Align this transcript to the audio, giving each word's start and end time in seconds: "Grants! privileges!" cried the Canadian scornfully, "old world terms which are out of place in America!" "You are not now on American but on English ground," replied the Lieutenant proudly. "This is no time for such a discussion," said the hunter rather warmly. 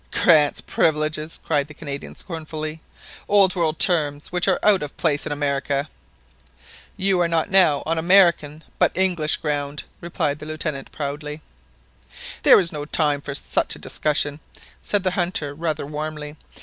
"Grants! 0.09 0.61
privileges!" 0.61 1.39
cried 1.45 1.67
the 1.67 1.75
Canadian 1.75 2.15
scornfully, 2.15 2.81
"old 3.27 3.53
world 3.55 3.77
terms 3.77 4.31
which 4.31 4.47
are 4.47 4.57
out 4.63 4.81
of 4.81 4.97
place 4.97 5.27
in 5.27 5.31
America!" 5.31 5.87
"You 6.97 7.19
are 7.19 7.27
not 7.27 7.51
now 7.51 7.83
on 7.85 7.99
American 7.99 8.63
but 8.79 8.97
on 8.97 9.03
English 9.03 9.37
ground," 9.37 9.83
replied 9.99 10.39
the 10.39 10.47
Lieutenant 10.47 10.91
proudly. 10.91 11.43
"This 12.41 12.59
is 12.59 12.71
no 12.71 12.85
time 12.85 13.21
for 13.21 13.35
such 13.35 13.75
a 13.75 13.85
discussion," 13.85 14.39
said 14.81 15.03
the 15.03 15.11
hunter 15.11 15.53
rather 15.53 15.85
warmly. 15.85 16.35